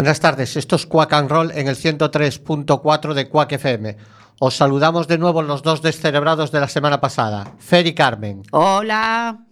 [0.00, 3.98] Buenas tardes, esto es Quack and Roll en el 103.4 de Quack FM.
[4.38, 8.42] Os saludamos de nuevo los dos descerebrados de la semana pasada, Fer y Carmen.
[8.50, 9.44] Hola.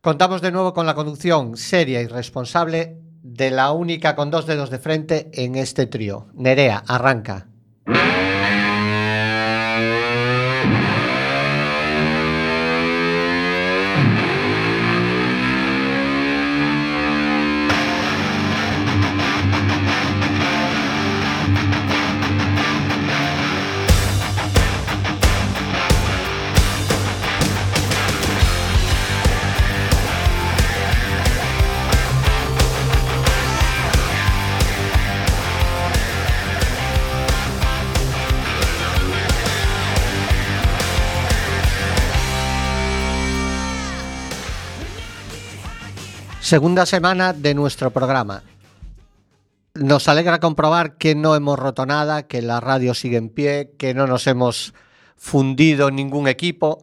[0.00, 4.70] Contamos de nuevo con la conducción seria y responsable de la única con dos dedos
[4.70, 6.28] de frente en este trío.
[6.34, 7.48] Nerea, arranca.
[46.50, 48.42] Segunda semana de nuestro programa.
[49.74, 53.94] Nos alegra comprobar que no hemos roto nada, que la radio sigue en pie, que
[53.94, 54.74] no nos hemos
[55.14, 56.82] fundido ningún equipo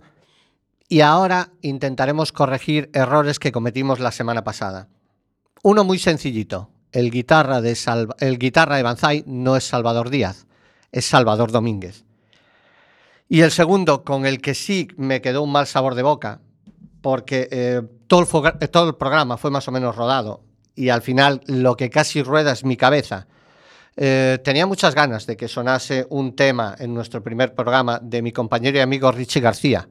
[0.88, 4.88] y ahora intentaremos corregir errores que cometimos la semana pasada.
[5.64, 6.70] Uno muy sencillito.
[6.94, 7.78] El guitarra de,
[8.20, 10.48] el Banzai no es Salvador Díaz,
[10.94, 12.06] es Salvador Domínguez.
[13.28, 16.40] Y el segundo, con el que sí me quedó un mal sabor de boca,
[17.02, 20.44] porque eh, todo, el programa fue más o menos rodado
[20.76, 23.28] y al final lo que casi rueda es mi cabeza.
[23.96, 28.32] Eh, tenía muchas ganas de que sonase un tema en nuestro primer programa de mi
[28.32, 29.90] compañero y amigo Richie García.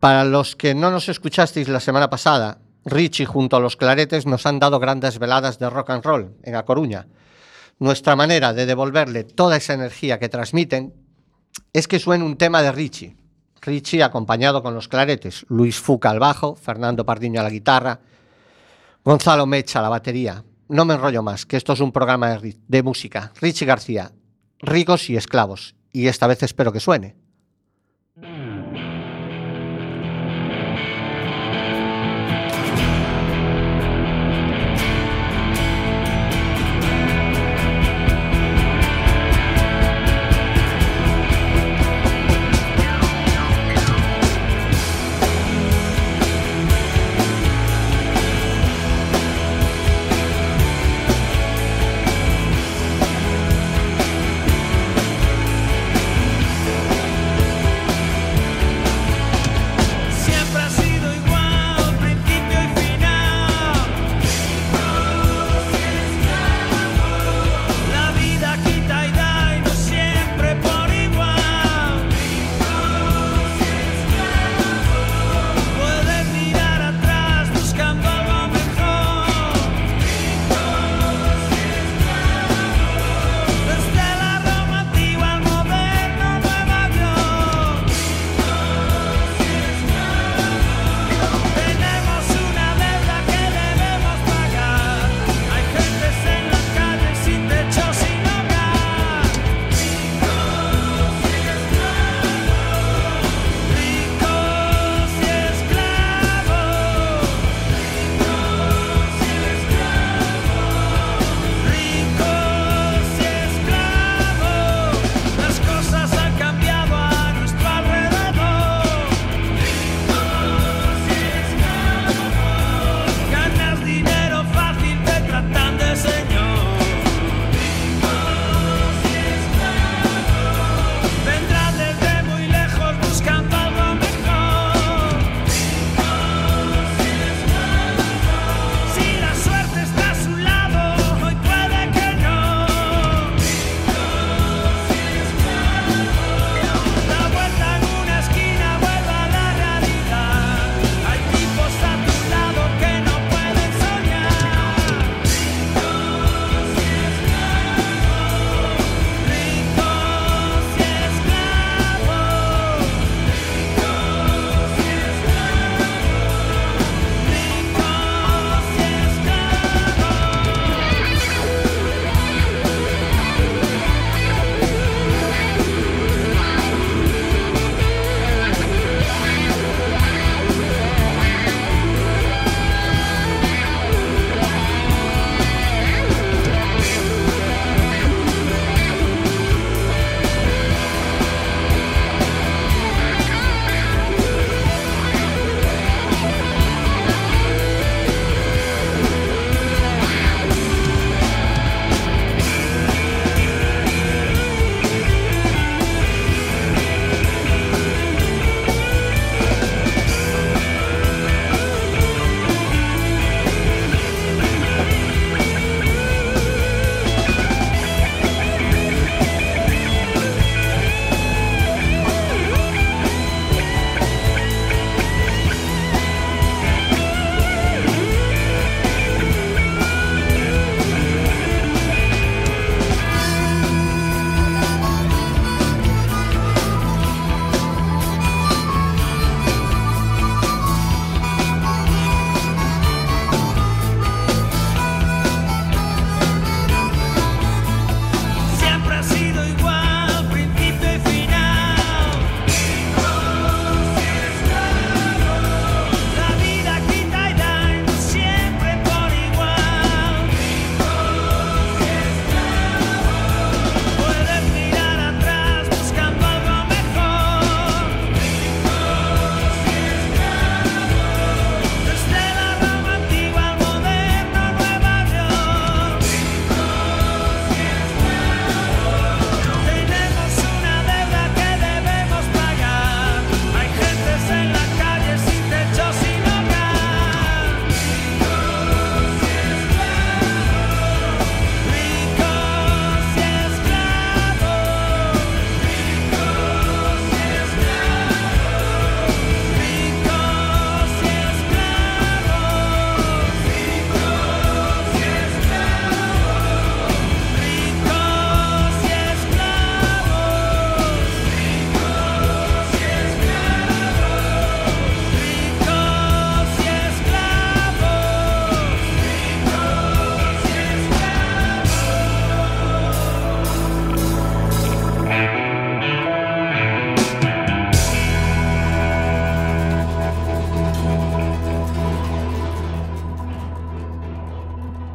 [0.00, 4.44] Para los que no nos escuchasteis la semana pasada, Richie junto a los claretes nos
[4.46, 7.06] han dado grandes veladas de rock and roll en A Coruña.
[7.78, 10.92] Nuestra manera de devolverle toda esa energía que transmiten
[11.72, 13.16] es que suene un tema de Richie,
[13.64, 18.00] Richie acompañado con los claretes, Luis Fuca al bajo, Fernando Pardiño a la guitarra,
[19.04, 20.44] Gonzalo Mecha a la batería.
[20.68, 23.32] No me enrollo más, que esto es un programa de, de música.
[23.40, 24.12] Richie García,
[24.60, 25.74] ricos y esclavos.
[25.92, 27.16] Y esta vez espero que suene.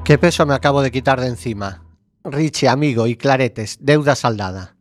[0.09, 1.83] ¿Qué peso me acabo de quitar de encima?
[2.23, 4.75] Richie, amigo y claretes, deuda saldada.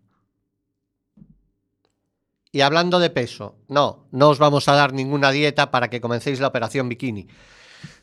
[2.50, 6.40] Y hablando de peso, no, no os vamos a dar ninguna dieta para que comencéis
[6.40, 7.28] la operación bikini,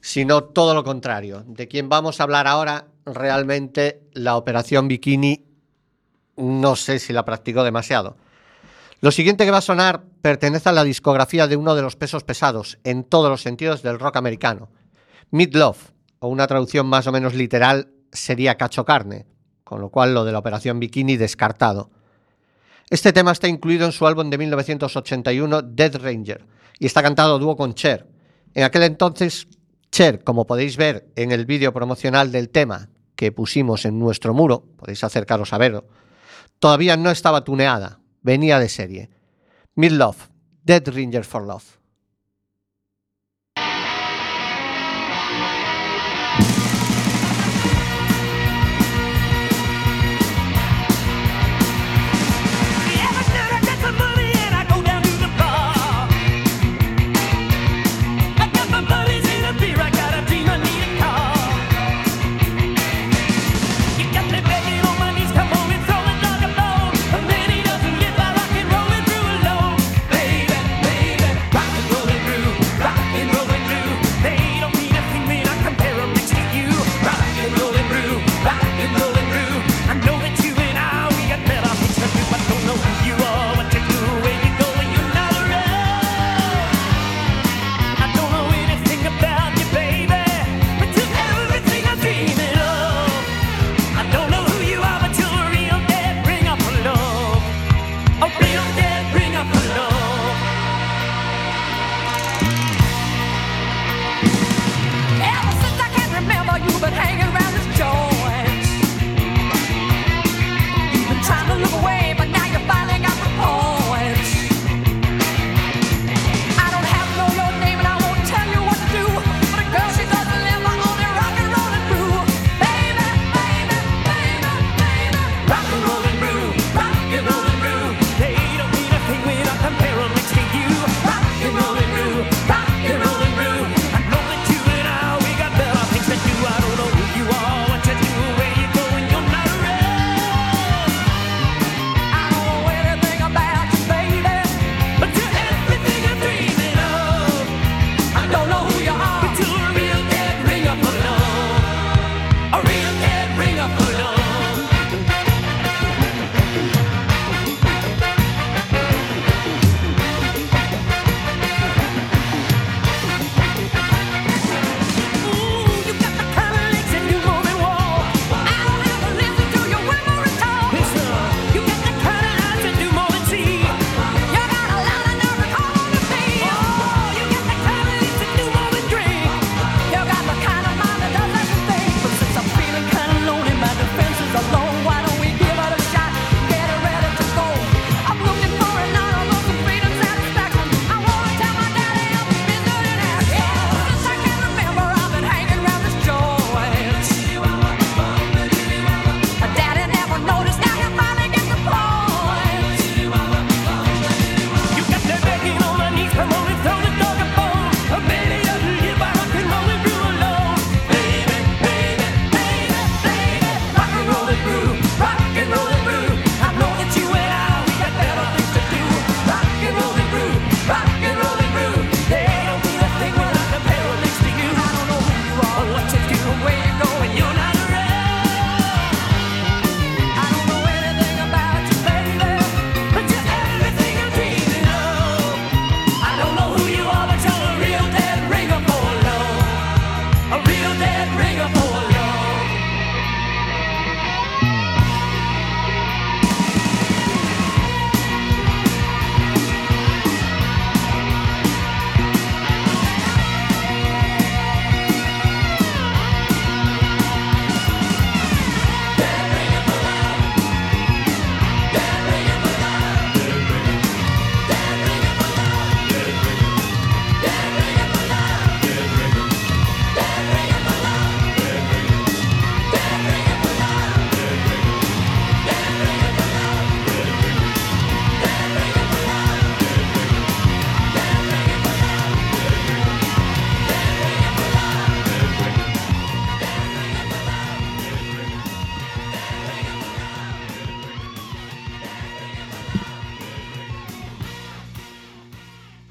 [0.02, 1.44] sino todo lo contrario.
[1.48, 5.48] De quien vamos a hablar ahora, realmente la operación bikini
[6.38, 8.18] no sé si la practicó demasiado.
[9.02, 12.24] Lo siguiente que va a sonar pertenece a la discografía de uno de los pesos
[12.24, 14.70] pesados en todos los sentidos del rock americano,
[15.32, 19.26] Meat Love, o una traducción más o menos literal sería cacho carne,
[19.64, 21.92] con lo cual lo de la operación bikini descartado.
[22.90, 26.46] Este tema está incluido en su álbum de 1981 Dead Ranger
[26.80, 28.08] y está cantado dúo con Cher.
[28.54, 29.48] En aquel entonces,
[29.92, 34.66] Cher, como podéis ver en el vídeo promocional del tema que pusimos en nuestro muro,
[34.78, 35.88] podéis acercaros a verlo,
[36.60, 39.10] todavía no estaba tuneada, venía de serie.
[39.76, 40.30] Mid Love,
[40.64, 41.75] Dead Ranger for Love.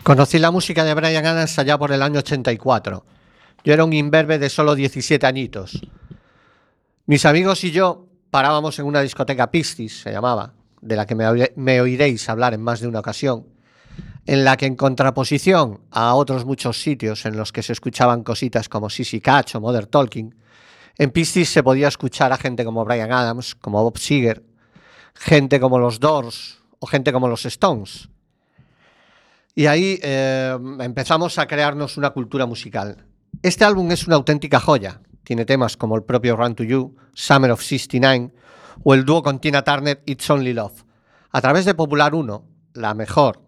[0.05, 3.07] Conocí la música de Brian Adams allá por el año 84.
[3.65, 5.81] Yo era un imberbe de solo 17 añitos.
[7.07, 11.81] Mis amigos y yo parábamos en una discoteca Pistis, se llamaba, de la que me,
[11.81, 13.47] oiréis hablar en más de una ocasión,
[14.27, 18.69] en la que en contraposición a otros muchos sitios en los que se escuchaban cositas
[18.69, 20.35] como Sissy Catch o Mother Talking,
[20.99, 24.45] en Pistis se podía escuchar a gente como Brian Adams, como Bob Seger,
[25.15, 28.11] gente como los Doors o gente como los Stones.
[29.55, 33.07] Y ahí eh, empezamos a crearnos una cultura musical.
[33.43, 35.01] Este álbum es una auténtica joya.
[35.23, 38.33] Tiene temas como el propio Run to You, Summer of 69
[38.83, 40.85] o el dúo con Tina Turner It's Only Love.
[41.31, 42.45] A través de Popular 1,
[42.75, 43.41] la mejor,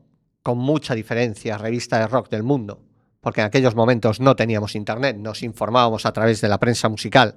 [0.43, 2.83] con mucha diferencia, revista de rock del mundo,
[3.21, 7.37] porque en aquellos momentos no teníamos internet, nos informábamos a través de la prensa musical.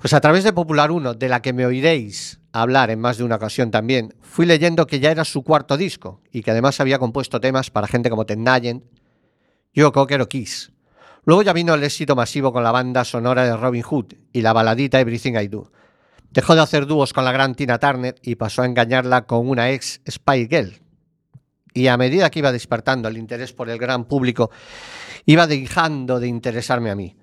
[0.00, 3.24] Pues a través de Popular 1, de la que me oiréis hablar en más de
[3.24, 6.98] una ocasión también, fui leyendo que ya era su cuarto disco y que además había
[6.98, 8.82] compuesto temas para gente como Ted Nugent,
[9.76, 10.72] Joe Cocker o Kiss.
[11.24, 14.54] Luego ya vino el éxito masivo con la banda sonora de Robin Hood y la
[14.54, 15.70] baladita Everything I Do.
[16.30, 19.70] Dejó de hacer dúos con la gran Tina Turner y pasó a engañarla con una
[19.70, 20.80] ex Spy Girl.
[21.74, 24.50] Y a medida que iba despertando el interés por el gran público,
[25.26, 27.16] iba dejando de interesarme a mí.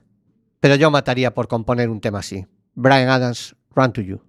[0.59, 2.45] Pero yo mataría por componer un tema así.
[2.77, 4.21] Brian Adams, Run to You.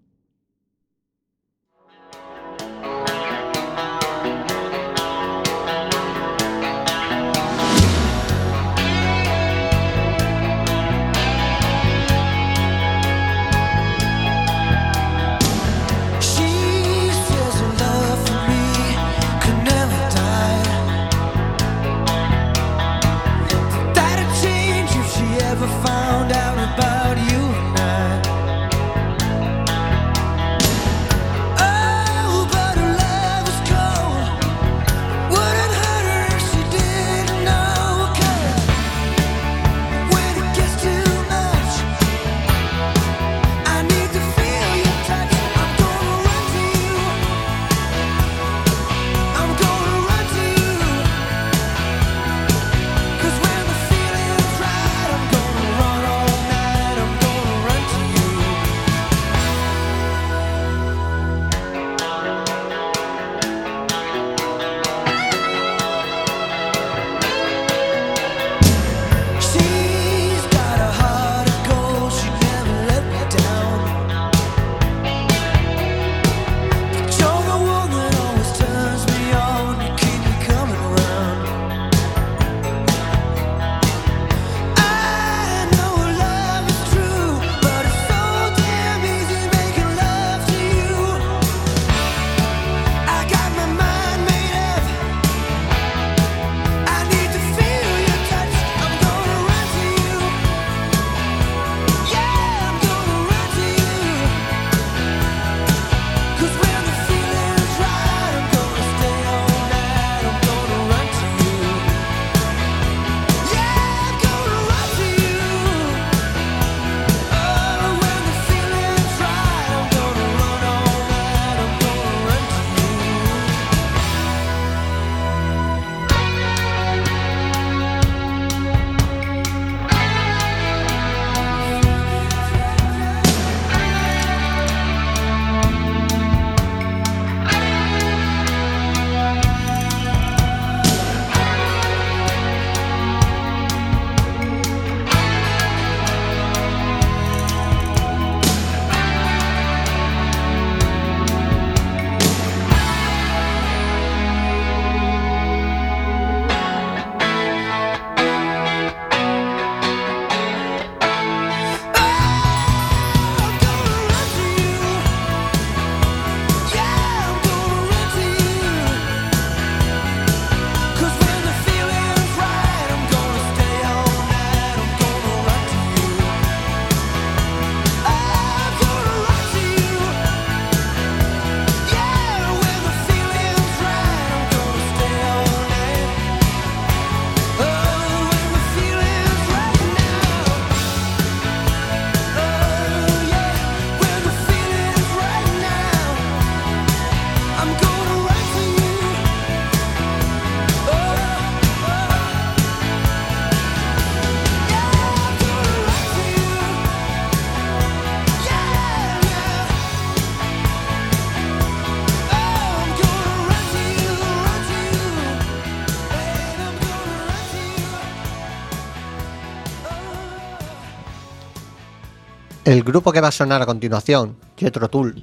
[222.89, 225.23] Grupo que va a sonar a continuación, Jethro Tull,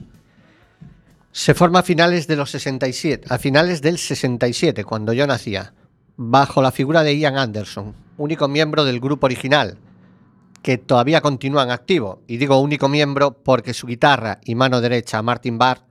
[1.32, 5.74] se forma a finales de los 67, a finales del 67, cuando yo nacía,
[6.16, 9.80] bajo la figura de Ian Anderson, único miembro del grupo original,
[10.62, 15.24] que todavía continúa en activo, y digo único miembro porque su guitarra y mano derecha,
[15.24, 15.82] Martin Barr,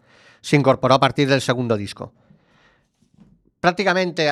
[0.40, 2.12] se incorporó a partir del segundo disco.
[3.58, 4.30] Prácticamente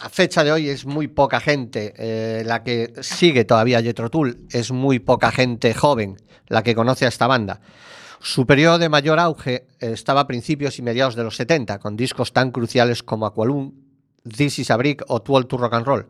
[0.00, 4.46] a, fecha de hoy es muy poca gente eh, la que sigue todavía Jethro Tull,
[4.50, 7.60] es muy poca gente joven la que conoce a esta banda.
[8.20, 12.32] Su periodo de mayor auge estaba a principios y mediados de los 70, con discos
[12.32, 13.72] tan cruciales como Aqualung,
[14.28, 16.08] This is a Brick o Twelve to Rock and Roll.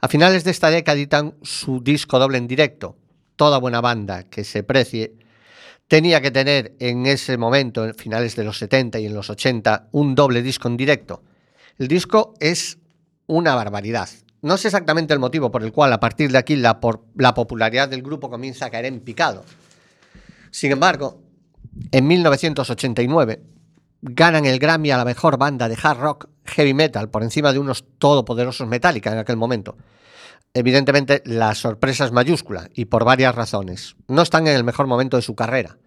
[0.00, 2.96] A finales de esta década editan su disco doble en directo.
[3.36, 5.14] Toda buena banda que se precie
[5.88, 9.88] tenía que tener en ese momento, en finales de los 70 y en los 80,
[9.92, 11.22] un doble disco en directo.
[11.78, 12.78] El disco es
[13.32, 14.08] una barbaridad.
[14.42, 18.02] No sé exactamente el motivo por el cual a partir de aquí la, popularidad del
[18.02, 19.44] grupo comienza a caer en picado.
[20.50, 21.22] Sin embargo,
[21.90, 23.42] en 1989
[24.02, 27.58] ganan el Grammy a la mejor banda de hard rock heavy metal por encima de
[27.58, 29.76] unos todopoderosos Metallica en aquel momento.
[30.52, 33.96] Evidentemente la sorpresa es mayúscula y por varias razones.
[34.08, 35.78] No están en el mejor momento de su carrera.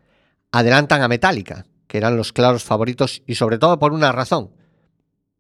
[0.52, 4.52] Adelantan a Metallica, que eran los claros favoritos y sobre todo por una razón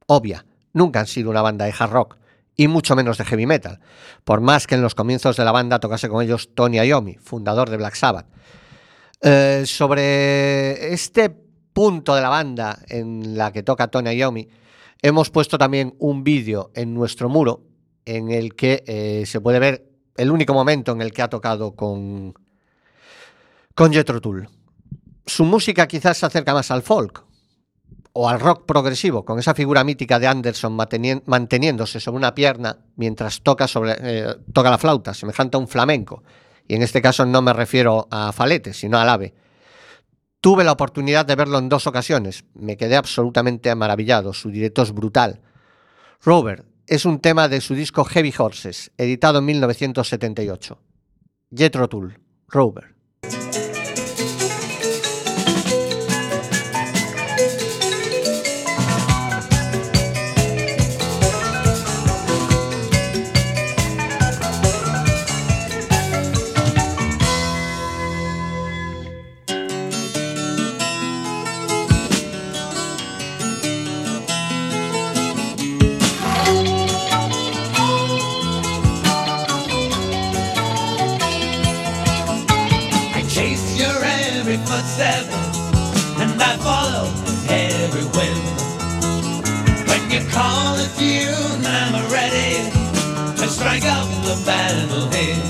[0.07, 2.17] obvia nunca han sido una banda de hard rock
[2.55, 3.79] y mucho menos de heavy metal,
[4.23, 7.69] por más que en los comienzos de la banda tocase con ellos Tony Iommi, fundador
[7.69, 8.27] de Black Sabbath.
[9.21, 14.47] Eh, sobre este punto de la banda en la que toca Tony Iommi,
[15.01, 17.63] hemos puesto también un vídeo en nuestro muro
[18.05, 21.75] en el que eh, se puede ver el único momento en el que ha tocado
[21.75, 22.33] con,
[23.73, 24.47] con Jethro Tull.
[25.25, 27.23] Su música quizás se acerca más al folk,
[28.17, 30.77] o al rock progresivo, con esa figura mítica de Anderson
[31.25, 36.23] manteniéndose sobre una pierna mientras toca, sobre, eh, toca la flauta, semejante a un flamenco.
[36.65, 39.33] Y en este caso no me refiero a Falete, sino al ave.
[40.39, 42.45] Tuve la oportunidad de verlo en dos ocasiones.
[42.53, 44.31] Me quedé absolutamente maravillado.
[44.31, 45.41] Su directo es brutal.
[46.23, 50.79] Robert es un tema de su disco Heavy Horses, editado en 1978.
[51.53, 52.94] Jethro Tull, Robert.
[93.65, 95.41] strike out the battle hymn.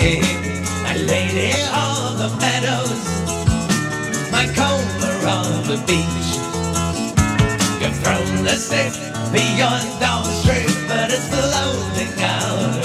[0.00, 0.64] hey, hey.
[0.88, 3.04] A lady on the meadows
[4.32, 6.28] My comber on the beach
[7.82, 8.94] You've thrown the stick
[9.30, 12.83] beyond all strength But it's floating out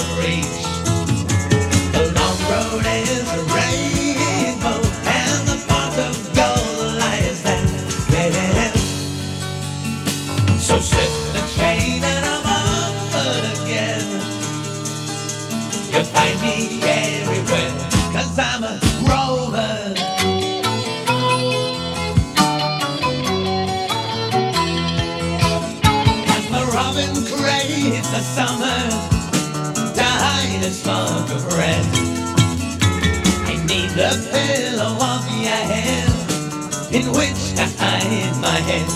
[38.20, 38.86] In my head.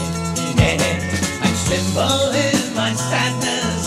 [0.59, 1.45] Yeah.
[1.45, 3.85] And simple in my sadness.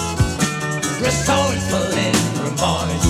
[1.00, 3.07] Resourceful in remorse.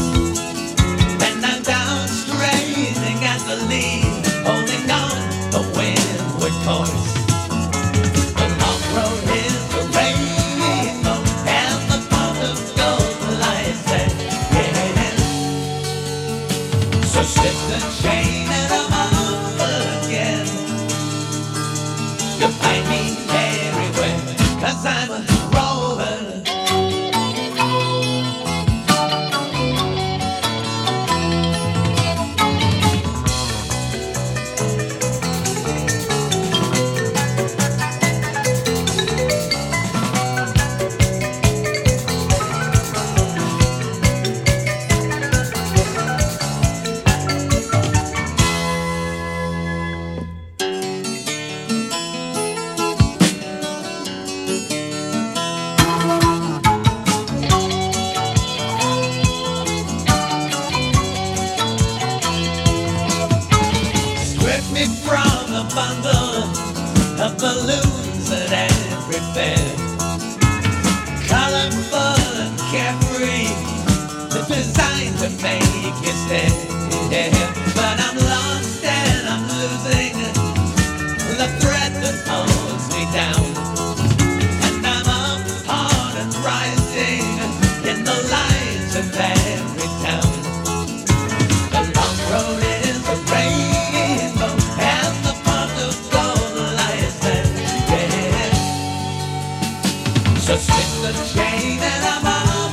[100.48, 102.72] So slip the chain and I'm off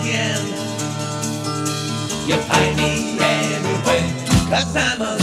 [0.00, 0.44] again.
[2.26, 4.10] You find me anywhere,
[4.50, 5.15] cause I'm a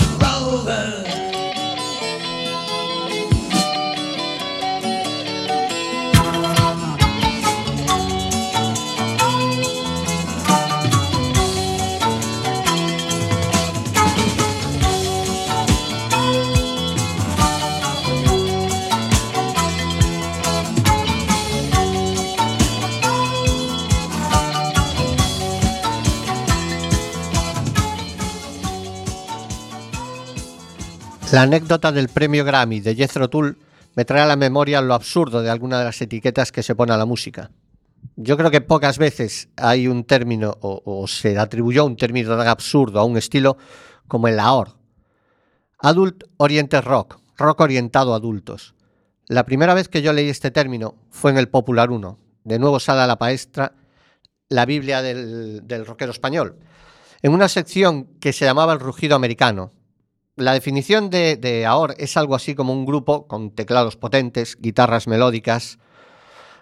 [31.34, 33.58] La anécdota del premio Grammy de Jethro Tull
[33.96, 36.94] me trae a la memoria lo absurdo de alguna de las etiquetas que se pone
[36.94, 37.50] a la música.
[38.16, 43.00] Yo creo que pocas veces hay un término o, se atribuyó un término tan absurdo
[43.00, 43.58] a un estilo
[44.08, 44.78] como el AOR.
[45.80, 48.76] Adult Oriented Rock, rock orientado a adultos.
[49.28, 52.20] La primera vez que yo leí este término fue en el Popular 1.
[52.44, 53.74] De nuevo sale a la palestra
[54.50, 56.60] la Biblia del, del rockero español,
[57.24, 59.72] en una sección que se llamaba El Rugido Americano,
[60.36, 65.08] la definición de, de AOR es algo así como un grupo con teclados potentes, guitarras
[65.08, 65.78] melódicas,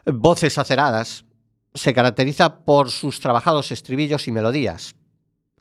[0.06, 1.26] voces aceradas.
[1.74, 4.96] Se caracteriza por sus trabajados estribillos y melodías,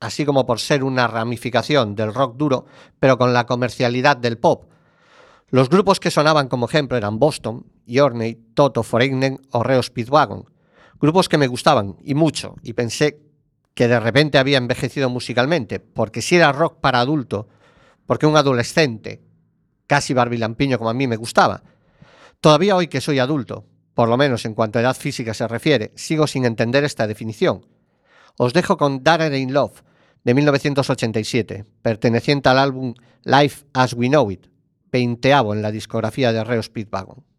[0.01, 2.67] así como por ser una ramificación del rock duro,
[2.99, 4.65] pero con la comercialidad del pop.
[5.51, 10.47] Los grupos que sonaban como ejemplo eran Boston, Yorney, Toto Foreignen o Reo Speedwagon.
[11.01, 13.21] Grupos que me gustaban y mucho, y pensé
[13.75, 17.49] que de repente había envejecido musicalmente, porque si era rock para adulto,
[18.11, 19.23] porque un adolescente,
[19.87, 21.63] casi barbilampiño como a mí me gustaba.
[22.41, 25.93] Todavía hoy que soy adulto, por lo menos en cuanto a edad física se refiere,
[25.95, 27.65] sigo sin entender esta definición.
[28.37, 29.85] Os dejo con Darren in Love,
[30.25, 34.49] de 1987, perteneciente al álbum Life as We Know It,
[34.91, 37.30] veinteavo en la discografía de Reo Speedwagon.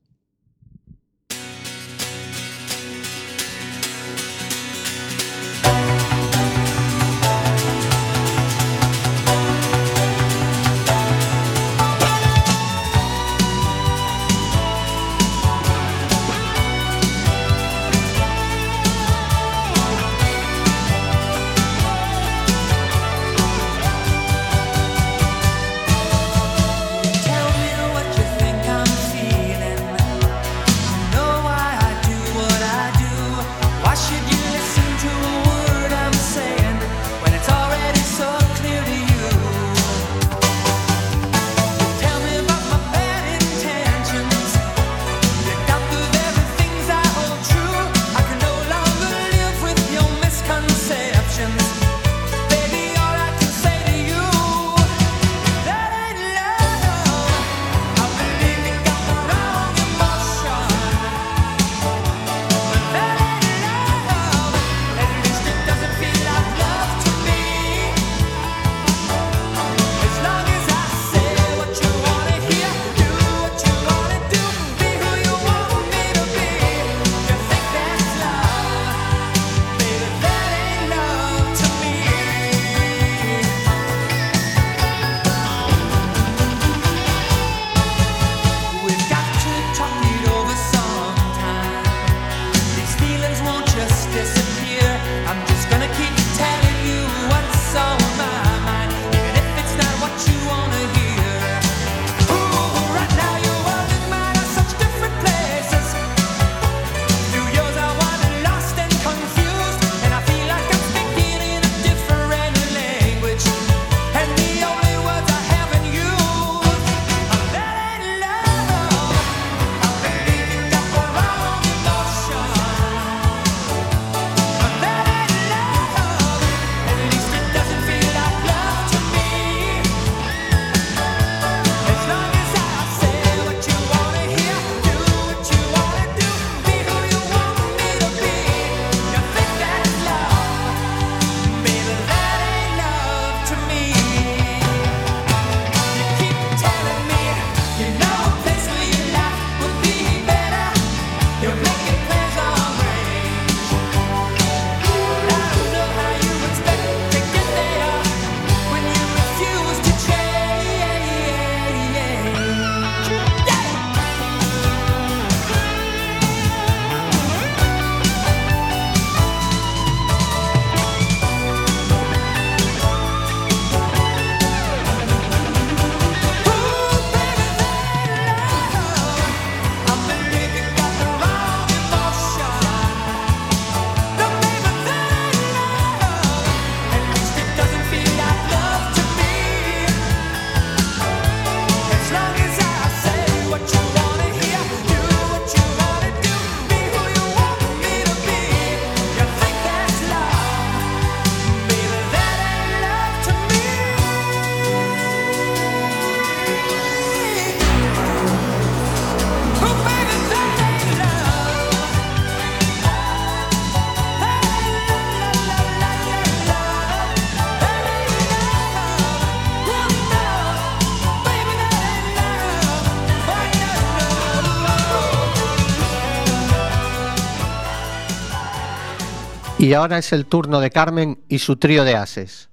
[229.72, 232.50] Y ahora es el turno de Carmen y su trío de ases.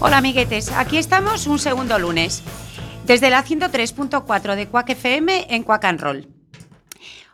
[0.00, 2.42] Hola amiguetes, aquí estamos un segundo lunes,
[3.06, 6.28] desde la 103.4 de Quack FM en Quack and Roll.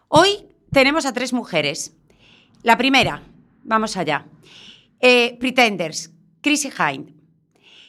[0.08, 1.94] Hoy tenemos a tres mujeres.
[2.62, 3.22] La primera,
[3.62, 4.26] vamos allá,
[5.06, 7.12] eh, Pretenders, Chrissy Hind.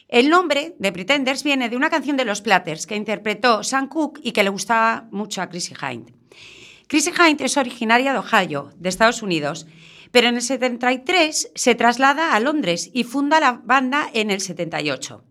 [0.06, 4.20] El nombre de Pretenders viene de una canción de los Platters que interpretó Sam Cooke
[4.22, 6.12] y que le gustaba mucho a Chrissy Hind.
[6.88, 9.66] Chrissy Hind es originaria de Ohio, de Estados Unidos,
[10.10, 15.24] pero en el 73 se traslada a Londres y funda la banda en el 78.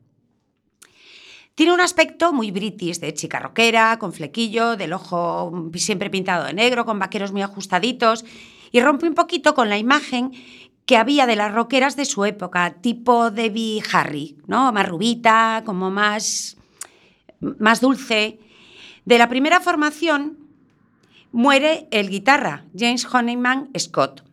[1.54, 6.54] Tiene un aspecto muy british, de chica rockera, con flequillo, del ojo siempre pintado de
[6.54, 8.26] negro, con vaqueros muy ajustaditos,
[8.72, 10.34] y rompe un poquito con la imagen
[10.86, 14.72] que había de las rockeras de su época, tipo Debbie Harry, ¿no?
[14.72, 16.58] Más rubita, como más,
[17.40, 18.40] más dulce.
[19.04, 20.38] De la primera formación
[21.32, 24.24] muere el guitarra, James Honeyman Scott.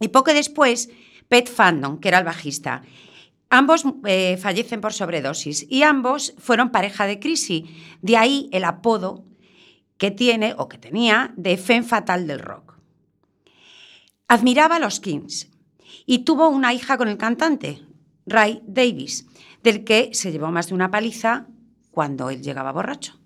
[0.00, 0.90] Y poco después,
[1.28, 2.82] Pete Fandon, que era el bajista.
[3.48, 7.74] Ambos eh, fallecen por sobredosis y ambos fueron pareja de Chrissy.
[8.02, 9.24] De ahí el apodo
[9.96, 12.74] que tiene o que tenía de Femme Fatal del rock.
[14.28, 15.48] Admiraba a los Kings
[16.06, 17.82] y tuvo una hija con el cantante,
[18.26, 19.26] Ray Davis,
[19.62, 21.46] del que se llevó más de una paliza
[21.90, 23.18] cuando él llegaba borracho.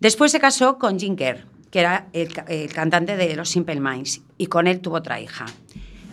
[0.00, 3.80] Después se casó con Jim Kerr, que era el, ca- el cantante de los Simple
[3.80, 5.46] Minds, y con él tuvo otra hija.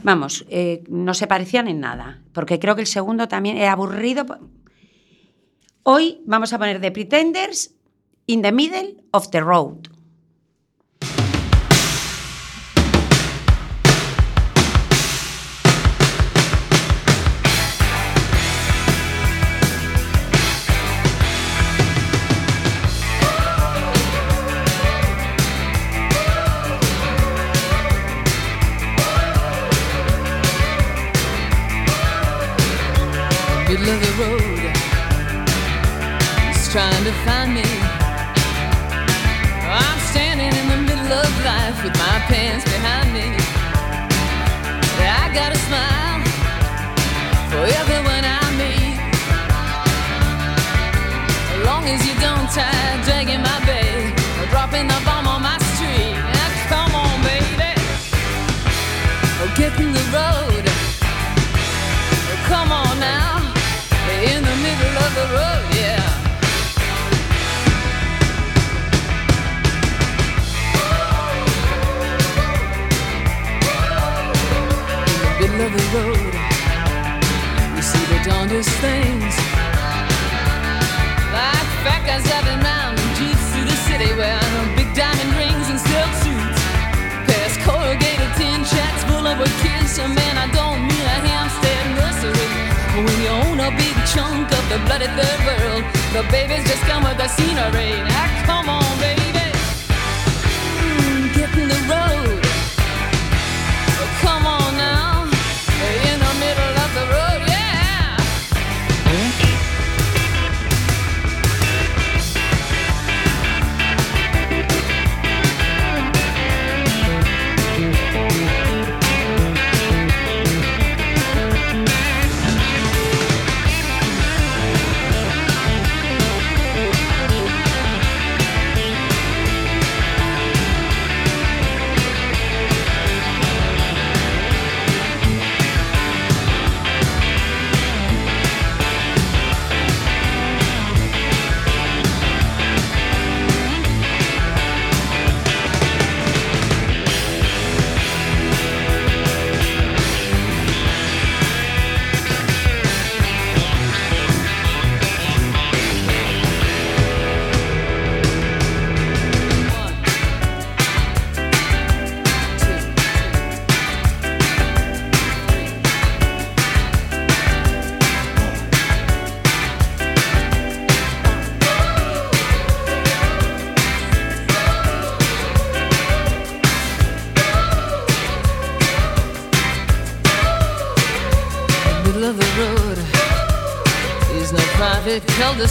[0.04, 4.26] Vamos, eh, no se parecían en nada, porque creo que el segundo también era aburrido.
[5.84, 7.74] Hoy vamos a poner The Pretenders
[8.28, 9.90] in the Middle of the Road.
[33.90, 34.60] Of the road.
[36.54, 37.66] He's trying to find me.
[39.66, 43.28] I'm standing in the middle of life with my pants behind me.
[45.22, 46.22] I got a smile
[47.50, 49.00] for everyone I meet.
[51.54, 55.58] As long as you don't tie dragging my bag or dropping the bomb on my
[55.74, 56.14] street.
[56.36, 57.74] Now, come on, baby.
[59.42, 60.09] Oh, get in the
[64.70, 66.06] middle of the road, yeah.
[75.44, 76.34] In the middle of the road,
[77.76, 78.20] you see the
[78.84, 79.36] things.
[81.36, 82.69] Like fat driving
[94.70, 98.19] the bloody third world, the babies just come with the scenery.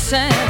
[0.08, 0.47] sand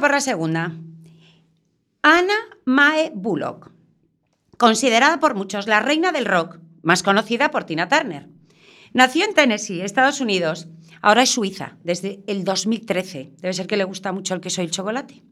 [0.00, 0.72] Por la segunda.
[2.02, 2.34] Anna
[2.64, 3.70] Mae Bullock,
[4.58, 8.28] considerada por muchos la reina del rock, más conocida por Tina Turner.
[8.92, 10.66] Nació en Tennessee, Estados Unidos.
[11.00, 13.34] Ahora es suiza, desde el 2013.
[13.36, 15.22] Debe ser que le gusta mucho el queso y el chocolate.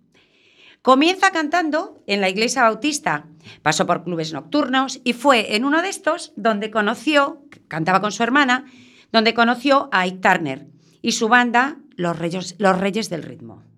[0.80, 3.26] Comienza cantando en la iglesia bautista,
[3.62, 8.22] pasó por clubes nocturnos y fue en uno de estos donde conoció, cantaba con su
[8.22, 8.66] hermana,
[9.10, 10.68] donde conoció a Ike Turner
[11.02, 13.71] y su banda Los Reyes del Ritmo.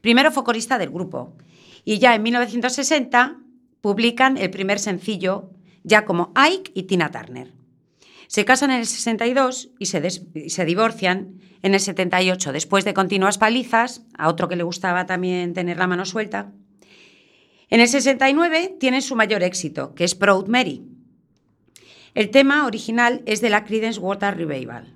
[0.00, 0.44] Primero fue
[0.78, 1.34] del grupo
[1.84, 3.38] y ya en 1960
[3.80, 5.50] publican el primer sencillo
[5.82, 7.52] ya como Ike y Tina Turner.
[8.28, 12.94] Se casan en el 62 y se, y se divorcian en el 78, después de
[12.94, 16.50] continuas palizas, a otro que le gustaba también tener la mano suelta.
[17.68, 20.82] En el 69 tienen su mayor éxito, que es Proud Mary.
[22.14, 24.94] El tema original es de la Creedence Water Revival.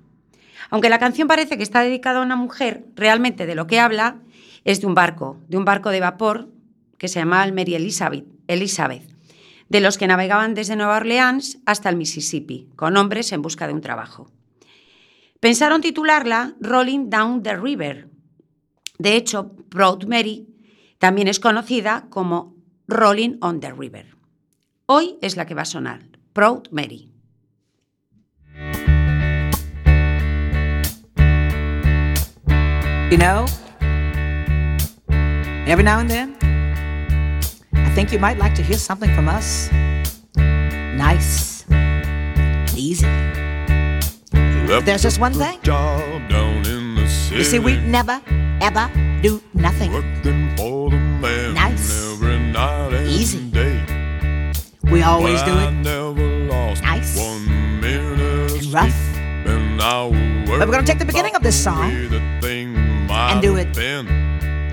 [0.69, 4.19] Aunque la canción parece que está dedicada a una mujer, realmente de lo que habla
[4.67, 6.49] es de un barco, de un barco de vapor
[6.97, 9.09] que se llama el Mary Elizabeth, Elizabeth,
[9.69, 13.73] de los que navegaban desde Nueva Orleans hasta el Mississippi, con hombres en busca de
[13.73, 14.29] un trabajo.
[15.39, 18.09] Pensaron titularla Rolling Down the River.
[18.99, 20.49] De hecho, Proud Mary
[20.97, 22.57] también es conocida como
[22.89, 24.17] Rolling on the River.
[24.85, 26.01] Hoy es la que va a sonar,
[26.33, 27.09] Proud Mary.
[33.09, 33.45] You know,
[35.67, 36.35] every now and then,
[37.73, 39.69] I think you might like to hear something from us.
[40.35, 41.65] Nice,
[42.75, 43.07] easy.
[44.85, 45.59] There's just one thing.
[45.61, 47.37] Job down in the city.
[47.37, 48.21] You see, we never,
[48.61, 48.89] ever
[49.21, 49.93] do nothing.
[49.93, 52.11] working for the man Nice.
[52.13, 53.39] every night and Easy.
[53.49, 53.83] day.
[54.91, 57.17] We always do it never lost Nice.
[57.17, 58.91] one minute and rough.
[58.91, 63.55] sleep, and I was But we're gonna take the beginning of this song and do
[63.57, 63.67] it.
[63.77, 63.95] Easy,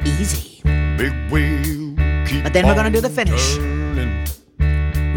[0.05, 0.54] Big wheel, keep
[0.97, 3.57] But then we're gonna do the finish.
[3.57, 4.27] turning.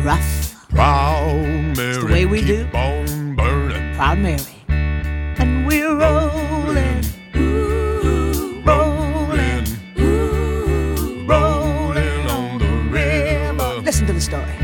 [0.03, 2.67] rough, Proud Mary, the way we do.
[2.67, 4.41] proud Mary.
[4.69, 7.03] And we're rolling,
[7.35, 9.67] ooh, rolling,
[9.99, 13.81] ooh, rolling on the river.
[13.83, 14.55] Listen to the story.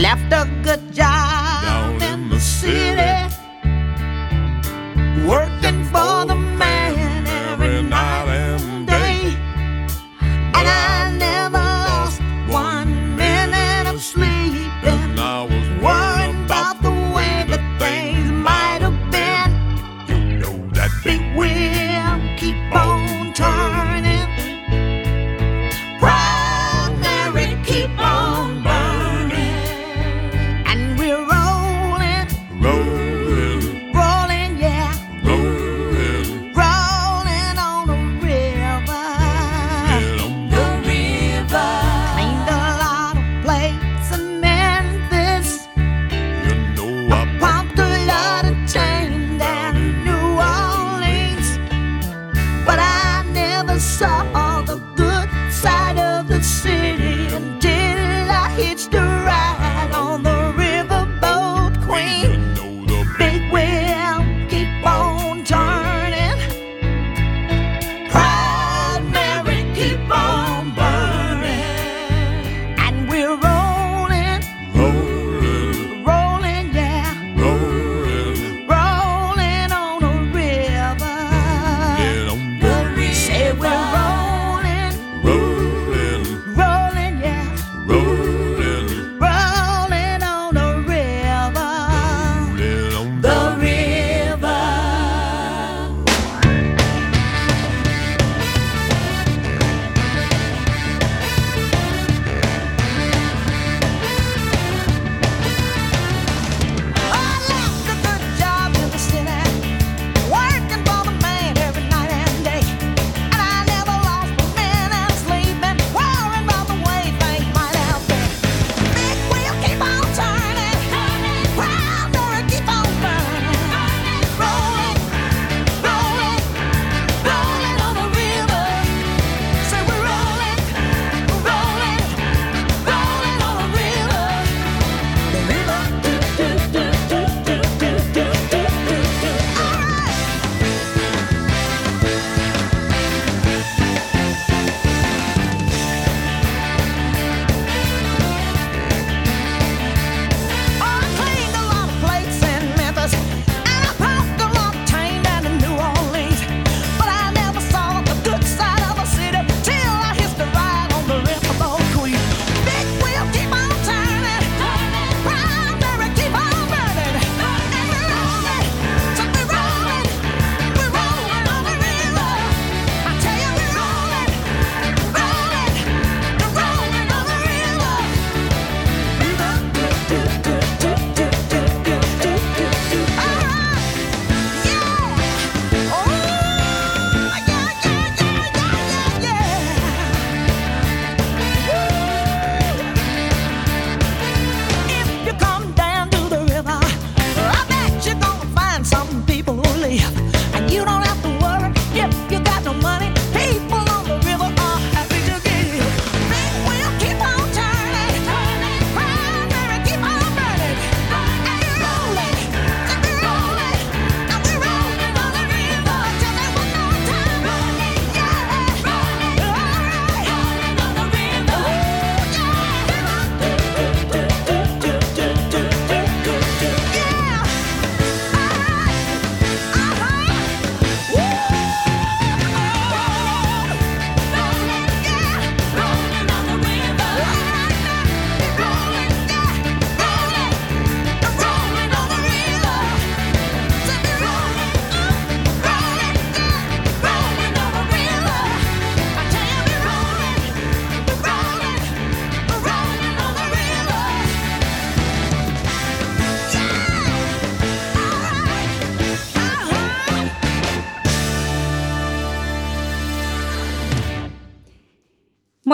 [0.00, 1.29] Left a good job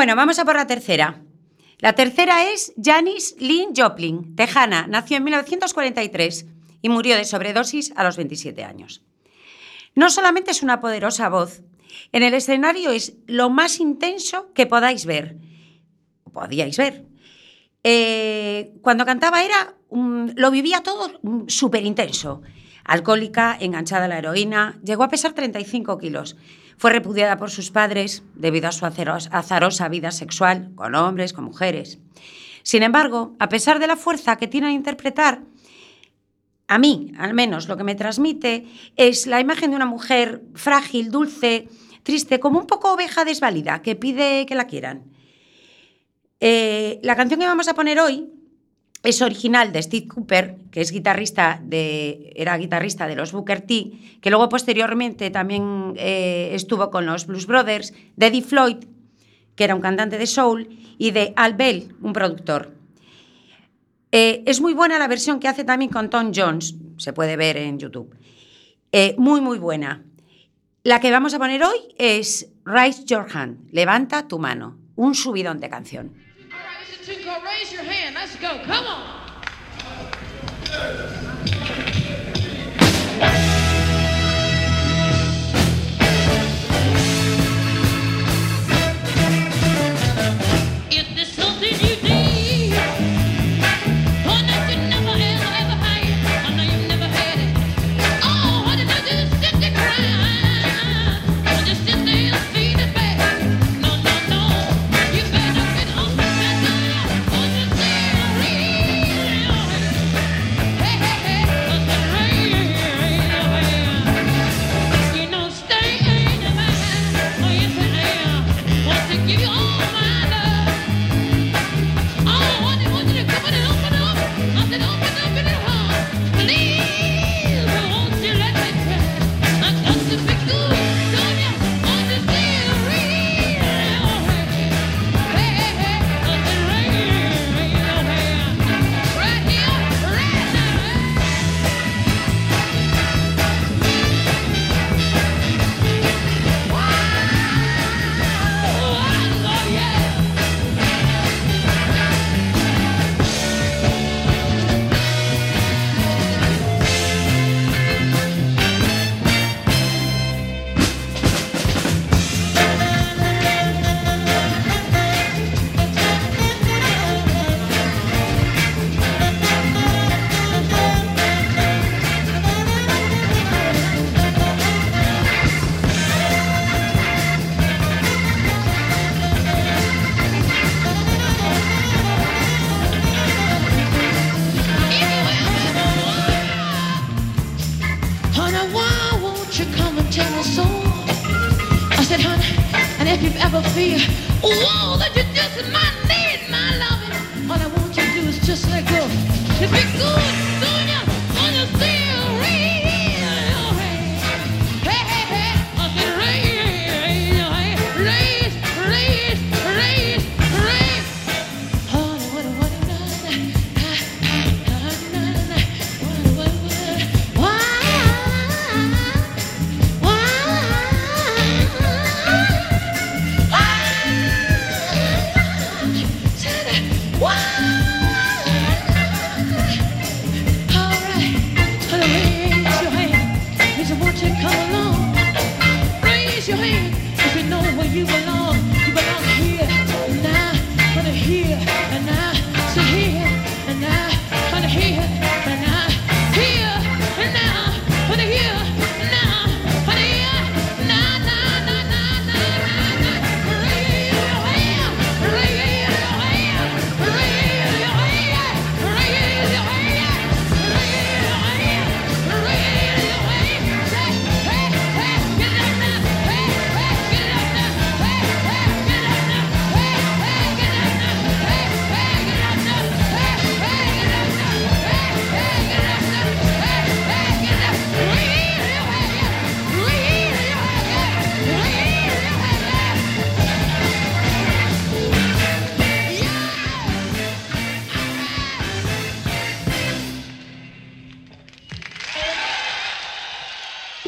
[0.06, 1.20] Bueno, vamos a por la tercera.
[1.80, 6.46] La tercera es Janis Lynn Joplin, tejana, nació en 1943
[6.80, 9.02] y murió de sobredosis a los 27 años.
[9.96, 11.64] No solamente es una poderosa voz,
[12.12, 15.38] en el escenario es lo más intenso que podáis ver,
[16.32, 17.04] podíais ver.
[17.82, 22.42] Eh, cuando cantaba era, lo vivía todo súper intenso.
[22.84, 26.36] Alcohólica, enganchada a la heroína, llegó a pesar 35 kilos.
[26.78, 31.44] Fue repudiada por sus padres debido a su azaros- azarosa vida sexual, con hombres, con
[31.44, 31.98] mujeres.
[32.62, 35.40] Sin embargo, a pesar de la fuerza que tiene a interpretar,
[36.68, 38.66] a mí, al menos, lo que me transmite
[38.96, 41.68] es la imagen de una mujer frágil, dulce,
[42.02, 45.04] triste, como un poco oveja desvalida, que pide que la quieran.
[46.40, 48.28] Eh, la canción que vamos a poner hoy
[49.02, 53.92] es original de Steve Cooper, que es guitarrista de, era guitarrista de los Booker T,
[54.20, 58.76] que luego posteriormente también eh, estuvo con los Blues Brothers, de Eddie Floyd,
[59.54, 60.68] que era un cantante de soul,
[60.98, 62.74] y de Al Bell, un productor.
[64.12, 67.56] Eh, es muy buena la versión que hace también con Tom Jones, se puede ver
[67.56, 68.14] en YouTube.
[68.92, 70.04] Eh, muy, muy buena.
[70.84, 75.60] La que vamos a poner hoy es Raise Your Hand, levanta tu mano, un subidón
[75.60, 76.25] de canción.
[77.58, 78.14] Raise your hand.
[78.14, 78.58] Let's go.
[78.64, 79.16] Come on.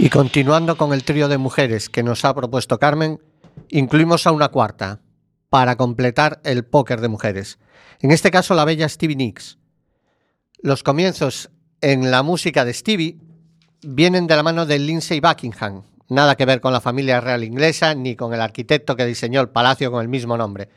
[0.00, 3.20] Y continuando con el trío de mujeres que nos ha propuesto Carmen,
[3.68, 5.00] incluimos a una cuarta,
[5.50, 7.58] para completar el póker de mujeres.
[8.00, 9.58] En este caso, la bella Stevie Nicks.
[10.60, 13.18] Los comienzos en la música de Stevie
[13.82, 17.94] vienen de la mano de Lindsay Buckingham, nada que ver con la familia real inglesa
[17.94, 20.68] ni con el arquitecto que diseñó el palacio con el mismo nombre.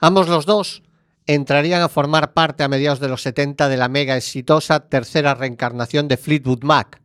[0.00, 0.82] Ambos los dos
[1.26, 6.08] entrarían a formar parte a mediados de los 70 de la mega exitosa tercera reencarnación
[6.08, 7.00] de Fleetwood Mac,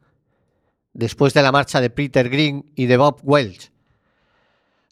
[0.94, 3.72] después de la marcha de Peter Green y de Bob Welch.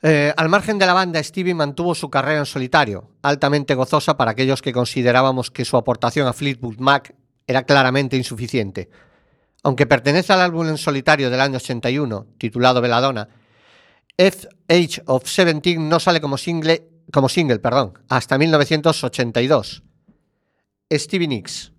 [0.04, 4.32] Eh, al margen de la banda, Stevie mantuvo su carrera en solitario, altamente gozosa para
[4.32, 7.16] aquellos que considerábamos que su aportación a Fleetwood Mac
[7.48, 8.90] era claramente insuficiente.
[9.64, 13.28] Aunque pertenece al álbum en solitario del año 81, titulado Belladonna,
[14.18, 19.84] F Age of Seventeen no sale como single, como single perdón, hasta 1982.
[20.92, 21.72] Stevie Nicks.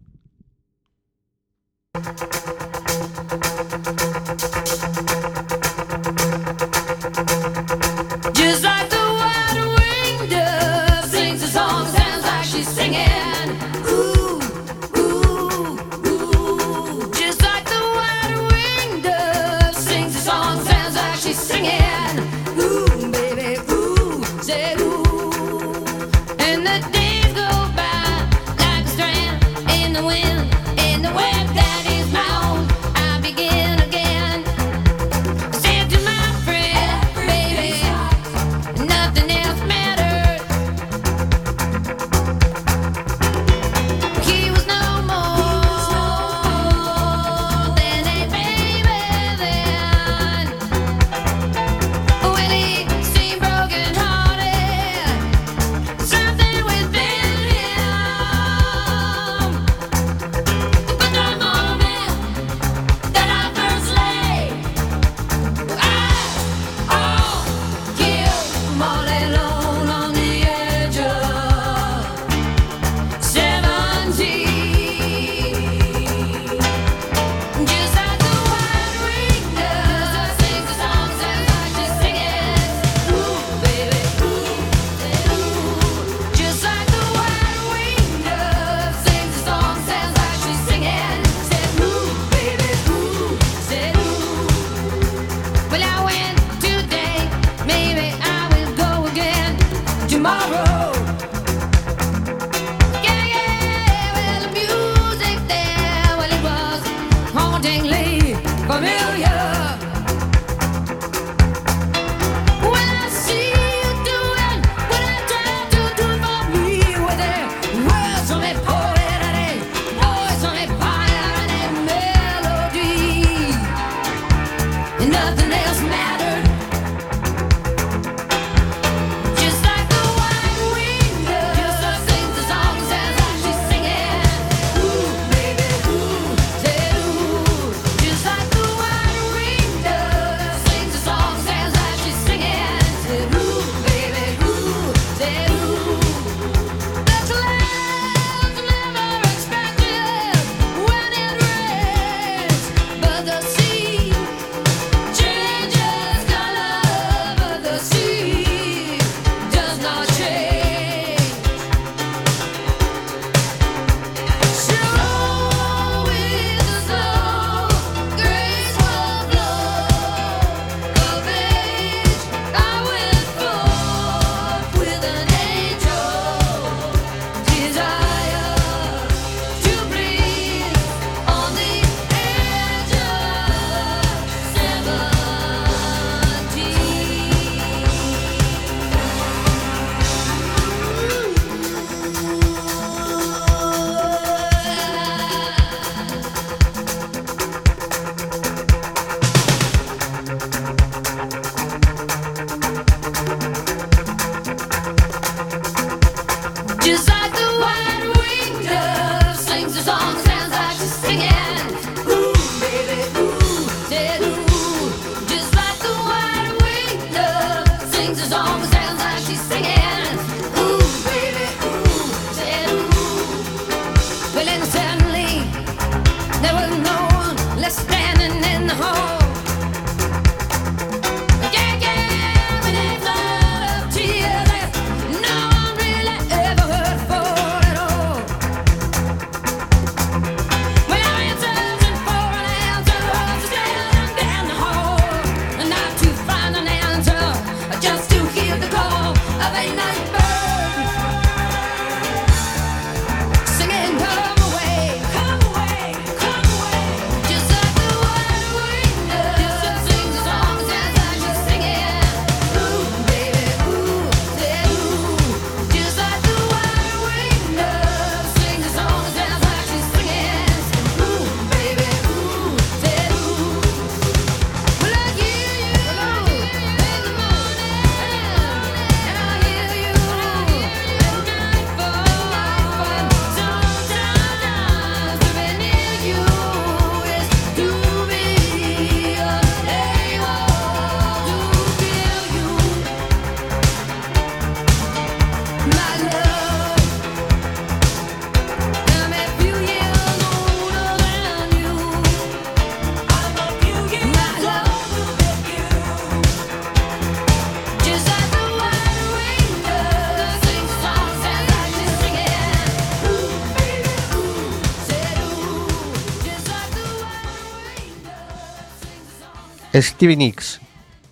[319.82, 320.60] Stevie Nicks,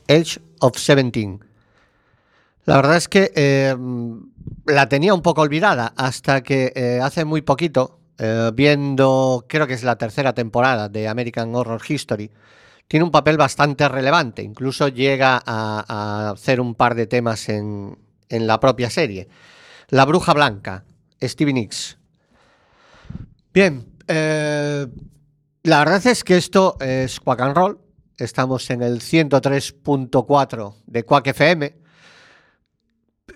[0.08, 1.38] Age of 17.
[2.64, 3.76] La verdad es que eh,
[4.66, 9.74] la tenía un poco olvidada hasta que eh, hace muy poquito, eh, viendo, creo que
[9.74, 12.30] es la tercera temporada de American Horror History,
[12.88, 14.42] tiene un papel bastante relevante.
[14.42, 17.96] Incluso llega a, hacer un par de temas en,
[18.28, 19.28] en la propia serie.
[19.88, 20.84] La Bruja Blanca,
[21.22, 21.98] Stevie Nicks.
[23.52, 27.86] Bien, la verdad es que esto es Quack and Roll.
[28.18, 31.74] Estamos en el 103.4 de Quack FM.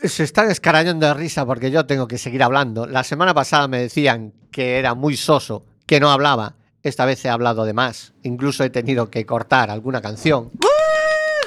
[0.05, 2.87] Se están escarañando de risa porque yo tengo que seguir hablando.
[2.87, 6.57] La semana pasada me decían que era muy soso, que no hablaba.
[6.83, 8.15] Esta vez he hablado de más.
[8.23, 10.51] Incluso he tenido que cortar alguna canción.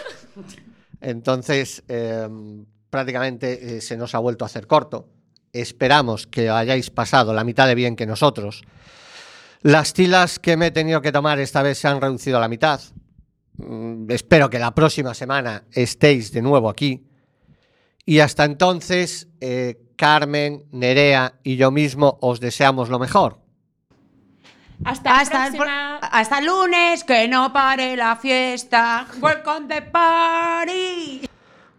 [1.02, 2.30] Entonces, eh,
[2.92, 5.08] prácticamente eh, se nos ha vuelto a hacer corto.
[5.54, 8.62] Esperamos que hayáis pasado la mitad de bien que nosotros.
[9.64, 12.48] Las tilas que me he tenido que tomar esta vez se han reducido a la
[12.48, 12.80] mitad.
[13.58, 17.04] Mm, espero que la próxima semana estéis de nuevo aquí.
[18.06, 23.40] Y hasta entonces, eh, Carmen, Nerea y yo mismo os deseamos lo mejor.
[24.86, 25.22] Hasta,
[26.40, 29.08] el lunes, que no pare la fiesta.
[29.22, 31.30] Welcome the party.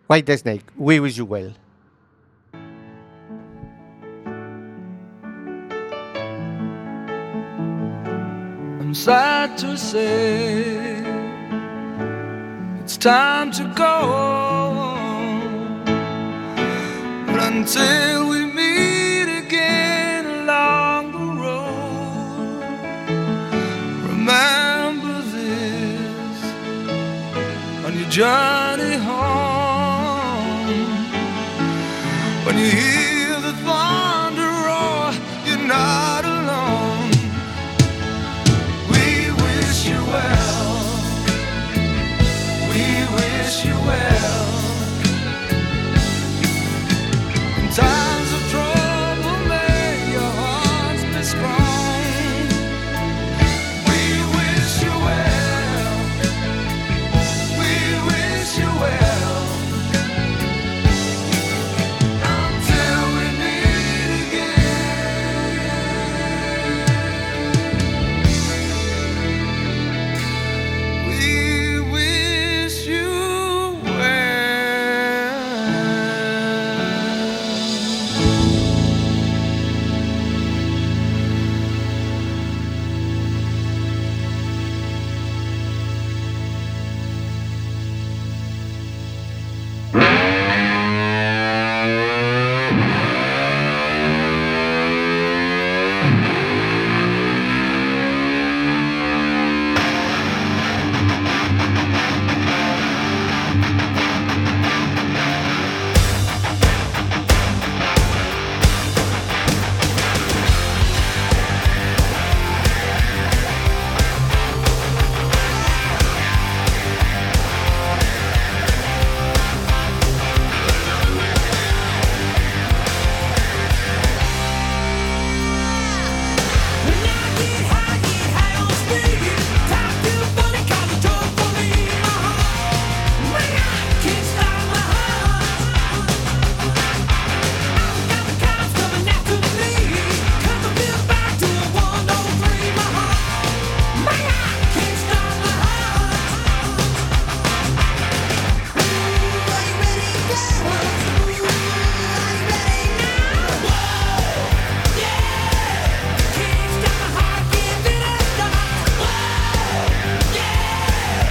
[0.09, 1.53] White Snake, we wish you well.
[8.81, 11.14] I'm sad to say
[12.85, 13.95] it's time to go.
[17.27, 22.61] But until we meet again along the road,
[24.11, 26.39] remember this
[27.87, 30.69] on your journey home.
[32.45, 33.04] When you hear